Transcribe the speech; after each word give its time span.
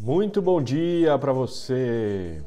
Muito 0.00 0.40
bom 0.40 0.62
dia 0.62 1.18
para 1.18 1.32
você. 1.32 2.40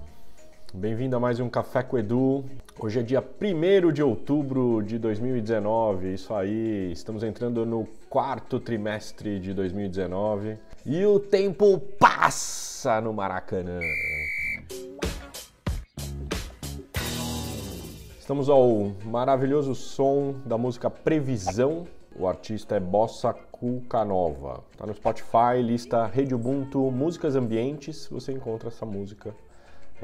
Bem-vindo 0.74 1.18
a 1.18 1.20
mais 1.20 1.38
um 1.42 1.50
Café 1.50 1.84
com 1.84 1.98
Edu. 1.98 2.46
Hoje 2.80 3.02
é 3.02 3.04
dia 3.04 3.22
1 3.22 3.92
de 3.92 4.02
outubro 4.02 4.82
de 4.82 4.98
2019. 4.98 6.14
Isso 6.14 6.34
aí, 6.34 6.90
estamos 6.94 7.24
entrando 7.24 7.66
no 7.66 7.86
quarto 8.10 8.58
trimestre 8.58 9.38
de 9.38 9.54
2019 9.54 10.58
e 10.86 11.06
o 11.06 11.20
tempo 11.20 11.78
passa 12.00 13.02
no 13.02 13.12
Maracanã. 13.12 13.82
Estamos 18.18 18.48
ao 18.48 18.94
maravilhoso 19.04 19.76
som 19.76 20.36
da 20.46 20.58
música 20.58 20.90
Previsão. 20.90 21.86
O 22.16 22.28
artista 22.28 22.76
é 22.76 22.80
Bossa 22.80 23.34
Cucanova. 23.34 24.64
Tá 24.78 24.86
no 24.86 24.94
Spotify, 24.94 25.62
lista 25.64 26.06
Rede 26.06 26.36
Ubuntu, 26.36 26.92
músicas 26.92 27.36
ambientes. 27.36 28.08
Você 28.12 28.32
encontra 28.32 28.68
essa 28.68 28.86
música 28.86 29.36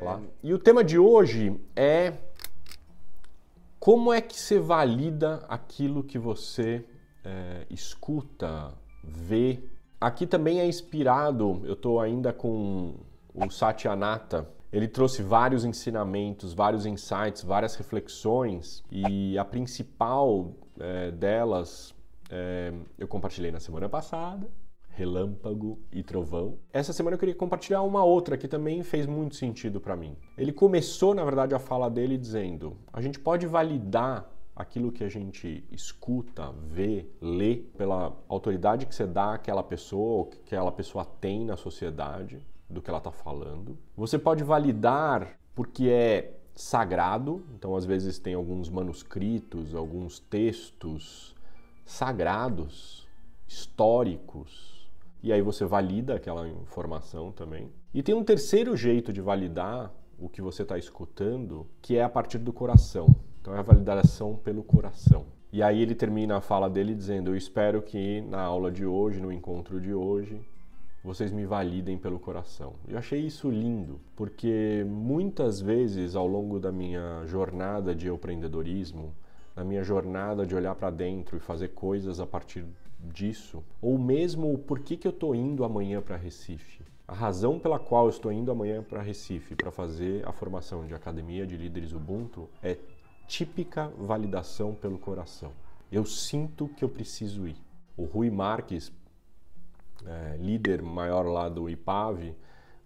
lá. 0.02 0.22
E 0.44 0.54
o 0.54 0.59
tema 0.59 0.84
de 0.84 0.98
hoje 0.98 1.59
é 1.76 2.14
como 3.80 4.12
é 4.12 4.22
que 4.22 4.40
você 4.40 4.59
valida 4.59 5.45
aquilo 5.48 6.04
que 6.04 6.17
você 6.17 6.84
é, 7.23 7.66
escuta, 7.70 8.73
vê. 9.03 9.59
Aqui 10.00 10.28
também 10.28 10.59
é 10.59 10.67
inspirado, 10.67 11.62
eu 11.64 11.73
estou 11.73 12.00
ainda 12.00 12.31
com 12.31 12.95
o 13.34 13.50
Satya 13.50 13.92
Anata, 13.92 14.48
ele 14.72 14.88
trouxe 14.88 15.23
vários 15.23 15.64
ensinamentos, 15.64 16.53
vários 16.53 16.86
insights, 16.86 17.44
várias 17.44 17.76
reflexões 17.76 18.84
e 18.92 19.38
a 19.38 19.45
principal 19.45 20.52
é, 20.80 21.12
delas 21.12 21.95
é, 22.30 22.73
eu 22.98 23.08
compartilhei 23.08 23.52
na 23.52 23.59
semana 23.59 23.88
passada. 23.90 24.48
Relâmpago 24.90 25.80
e 25.91 26.02
Trovão. 26.02 26.58
Essa 26.73 26.91
semana 26.91 27.13
eu 27.13 27.20
queria 27.20 27.36
compartilhar 27.36 27.84
uma 27.84 28.03
outra 28.03 28.36
que 28.36 28.48
também 28.48 28.81
fez 28.81 29.05
muito 29.05 29.36
sentido 29.36 29.80
para 29.80 29.95
mim. 29.95 30.17
Ele 30.36 30.52
começou, 30.52 31.13
na 31.13 31.23
verdade, 31.23 31.53
a 31.53 31.59
fala 31.59 31.88
dele 31.88 32.17
dizendo: 32.17 32.75
a 32.92 33.00
gente 33.00 33.20
pode 33.20 33.45
validar 33.45 34.28
aquilo 34.55 34.92
que 34.92 35.03
a 35.03 35.09
gente 35.09 35.64
escuta, 35.72 36.52
vê, 36.64 37.05
lê, 37.22 37.58
pela 37.78 38.17
autoridade 38.28 38.88
que 38.88 38.95
você 38.95 39.05
dá 39.05 39.36
àquela 39.36 39.61
pessoa, 39.61 40.17
ou 40.17 40.25
que 40.25 40.55
aquela 40.55 40.72
pessoa 40.72 41.05
tem 41.05 41.45
na 41.45 41.55
sociedade, 41.55 42.44
do 42.67 42.81
que 42.81 42.89
ela 42.89 42.98
está 42.98 43.11
falando. 43.11 43.78
Você 43.95 44.17
pode 44.17 44.44
validar 44.44 45.38
porque 45.53 45.89
é 45.89 46.33
sagrado, 46.55 47.45
então 47.55 47.75
às 47.75 47.86
vezes 47.86 48.17
tem 48.17 48.33
alguns 48.33 48.67
manuscritos, 48.67 49.75
alguns 49.75 50.20
textos 50.20 51.36
sagrados, 51.88 53.07
históricos, 53.47 54.88
e 55.23 55.33
aí 55.33 55.41
você 55.41 55.66
valida 55.66 56.16
aquela 56.16 56.47
informação 56.47 57.31
também. 57.31 57.71
E 57.93 58.03
tem 58.03 58.13
um 58.13 58.23
terceiro 58.23 58.75
jeito 58.75 59.11
de 59.11 59.21
validar 59.21 59.91
o 60.19 60.30
que 60.30 60.41
você 60.41 60.61
está 60.63 60.77
escutando, 60.77 61.65
que 61.81 61.95
é 61.97 62.03
a 62.03 62.09
partir 62.09 62.38
do 62.39 62.53
coração. 62.53 63.08
Então 63.41 63.55
é 63.55 63.59
a 63.59 63.63
validação 63.63 64.35
pelo 64.35 64.63
coração. 64.63 65.25
E 65.52 65.63
aí 65.63 65.81
ele 65.81 65.95
termina 65.95 66.38
a 66.38 66.41
fala 66.41 66.69
dele 66.69 66.93
dizendo: 66.93 67.31
Eu 67.31 67.35
espero 67.38 67.81
que 67.81 68.21
na 68.21 68.41
aula 68.41 68.69
de 68.69 68.85
hoje, 68.85 69.21
no 69.21 69.31
encontro 69.31 69.80
de 69.80 69.93
hoje, 69.93 70.41
vocês 71.03 71.31
me 71.31 71.45
validem 71.45 71.97
pelo 71.97 72.19
coração. 72.19 72.73
Eu 72.85 72.97
achei 72.97 73.21
isso 73.21 73.49
lindo, 73.49 74.02
porque 74.15 74.85
muitas 74.85 75.61
vezes 75.61 76.15
ao 76.15 76.27
longo 76.27 76.59
da 76.59 76.71
minha 76.71 77.23
jornada 77.25 77.95
de 77.95 78.09
empreendedorismo, 78.09 79.15
na 79.58 79.63
minha 79.63 79.83
jornada 79.83 80.45
de 80.45 80.55
olhar 80.55 80.75
para 80.75 80.91
dentro 80.91 81.36
e 81.36 81.39
fazer 81.39 81.69
coisas 81.69 82.19
a 82.19 82.27
partir 82.27 82.63
disso, 83.00 83.64
ou 83.81 83.97
mesmo 83.97 84.53
o 84.53 84.58
porquê 84.59 84.95
que 84.95 85.08
eu 85.08 85.11
estou 85.11 85.33
indo 85.33 85.64
amanhã 85.64 85.99
para 85.99 86.16
Recife. 86.16 86.83
A 87.08 87.14
razão 87.14 87.58
pela 87.58 87.80
qual 87.80 88.05
eu 88.05 88.11
estou 88.11 88.31
indo 88.31 88.52
amanhã 88.52 88.83
para 88.83 89.02
Recife 89.02 89.55
para 89.55 89.72
fazer 89.72 90.27
a 90.27 90.31
formação 90.31 90.86
de 90.86 90.94
Academia 90.94 91.47
de 91.47 91.58
Líderes 91.58 91.91
Ubuntu 91.91 92.47
é 92.61 92.77
típica 93.27 93.88
validação 93.97 94.75
pelo 94.75 94.99
coração. 94.99 95.52
Eu 95.92 96.05
sinto 96.05 96.67
que 96.67 96.83
eu 96.83 96.89
preciso 96.89 97.48
ir. 97.48 97.55
O 97.95 98.03
Rui 98.03 98.30
Marques, 98.30 98.92
é, 100.05 100.37
líder 100.37 100.83
maior 100.83 101.26
lá 101.26 101.49
do 101.49 101.67
IPAV, 101.67 102.36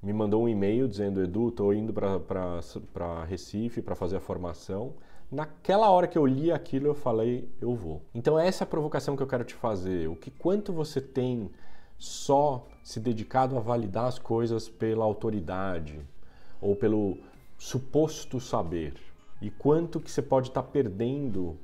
me 0.02 0.14
mandou 0.14 0.44
um 0.44 0.48
e-mail 0.48 0.88
dizendo: 0.88 1.22
Edu, 1.22 1.50
estou 1.50 1.74
indo 1.74 1.92
para 1.92 3.26
Recife 3.26 3.82
para 3.82 3.96
fazer 3.96 4.18
a 4.18 4.22
formação. 4.22 4.94
Naquela 5.32 5.90
hora 5.90 6.10
que 6.10 6.18
eu 6.18 6.26
li 6.26 6.52
aquilo, 6.52 6.88
eu 6.88 6.94
falei: 6.94 7.50
eu 7.62 7.74
vou. 7.74 8.02
Então, 8.14 8.38
essa 8.38 8.64
é 8.64 8.66
a 8.66 8.68
provocação 8.68 9.16
que 9.16 9.24
eu 9.24 9.28
quero 9.28 9.46
te 9.46 9.54
fazer. 9.54 10.10
O 10.10 10.16
que 10.16 10.30
quanto 10.30 10.74
você 10.74 11.00
tem 11.00 11.50
só 11.98 12.68
se 12.84 13.00
dedicado 13.00 13.56
a 13.56 13.62
validar 13.62 14.06
as 14.06 14.20
coisas 14.20 14.68
pela 14.68 15.06
autoridade 15.06 16.02
ou 16.60 16.76
pelo 16.76 17.18
suposto 17.58 18.42
saber? 18.42 18.96
E 19.42 19.50
quanto 19.50 20.02
que 20.02 20.12
você 20.12 20.22
pode 20.22 20.50
estar 20.50 20.64
tá 20.64 20.68
perdendo 20.68 21.58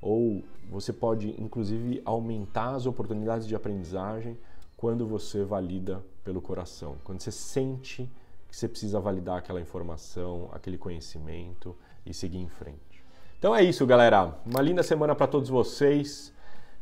ou 0.00 0.42
você 0.70 0.92
pode 0.92 1.30
inclusive 1.40 2.00
aumentar 2.06 2.74
as 2.74 2.86
oportunidades 2.86 3.46
de 3.46 3.54
aprendizagem 3.54 4.38
quando 4.76 5.06
você 5.06 5.44
valida 5.44 6.02
pelo 6.24 6.40
coração, 6.40 6.96
quando 7.04 7.20
você 7.20 7.30
sente 7.30 8.10
que 8.48 8.56
você 8.56 8.66
precisa 8.66 8.98
validar 8.98 9.36
aquela 9.36 9.60
informação, 9.60 10.48
aquele 10.52 10.78
conhecimento 10.78 11.76
e 12.06 12.14
seguir 12.14 12.38
em 12.38 12.48
frente. 12.48 13.04
Então 13.40 13.56
é 13.56 13.62
isso, 13.62 13.86
galera. 13.86 14.34
Uma 14.44 14.60
linda 14.60 14.82
semana 14.82 15.14
para 15.14 15.26
todos 15.26 15.48
vocês. 15.48 16.30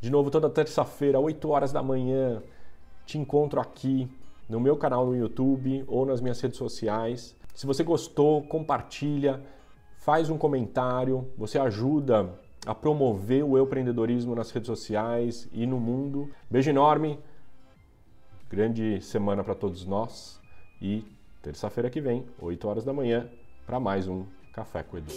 De 0.01 0.11
novo, 0.11 0.29
toda 0.29 0.51
terça-feira, 0.51 1.21
8 1.21 1.49
horas 1.49 1.71
da 1.71 1.85
manhã, 1.85 2.43
te 3.07 3.17
encontro 3.17 3.61
aqui 3.61 4.11
no 4.49 4.59
meu 4.59 4.77
canal 4.77 5.07
no 5.07 5.15
YouTube 5.15 5.85
ou 5.87 6.05
nas 6.05 6.21
minhas 6.21 6.41
redes 6.41 6.59
sociais. 6.59 7.37
Se 7.55 7.65
você 7.65 7.85
gostou, 7.85 8.43
compartilha, 8.43 9.41
faz 9.99 10.31
um 10.31 10.37
comentário, 10.37 11.31
você 11.39 11.61
ajuda 11.61 12.29
a 12.67 12.75
promover 12.75 13.45
o 13.45 13.57
empreendedorismo 13.57 14.35
nas 14.35 14.51
redes 14.51 14.67
sociais 14.67 15.49
e 15.53 15.65
no 15.65 15.79
mundo. 15.79 16.29
Beijo 16.51 16.71
enorme. 16.71 17.21
Grande 18.51 19.01
semana 19.01 19.45
para 19.45 19.55
todos 19.55 19.87
nós 19.87 20.41
e 20.83 21.05
terça-feira 21.41 21.89
que 21.89 22.01
vem, 22.01 22.27
8 22.43 22.67
horas 22.67 22.85
da 22.85 22.93
manhã, 22.93 23.31
para 23.65 23.79
mais 23.79 24.09
um 24.09 24.25
Café 24.53 24.83
com 24.83 24.99
Edu. 24.99 25.13